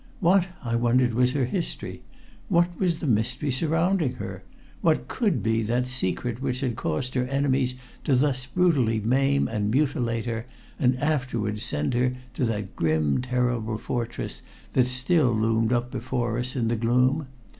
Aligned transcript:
What, 0.19 0.47
I 0.63 0.75
wondered, 0.75 1.13
was 1.13 1.33
her 1.33 1.45
history? 1.45 2.01
What 2.49 2.69
was 2.79 2.97
the 3.01 3.05
mystery 3.05 3.51
surrounding 3.51 4.13
her? 4.15 4.41
What 4.81 5.07
could 5.07 5.43
be 5.43 5.61
that 5.61 5.85
secret 5.85 6.41
which 6.41 6.61
had 6.61 6.75
caused 6.75 7.13
her 7.13 7.25
enemies 7.27 7.75
to 8.05 8.15
thus 8.15 8.47
brutally 8.47 8.99
maim 8.99 9.47
and 9.47 9.69
mutilate 9.69 10.25
her, 10.25 10.47
and 10.79 10.97
afterwards 10.97 11.61
send 11.61 11.93
her 11.93 12.13
to 12.33 12.45
that 12.45 12.75
grim, 12.75 13.21
terrible 13.21 13.77
fortress 13.77 14.41
that 14.73 14.87
still 14.87 15.31
loomed 15.33 15.71
up 15.71 15.91
before 15.91 16.39
us 16.39 16.55
in 16.55 16.67
the 16.67 16.75
gloom? 16.77 17.27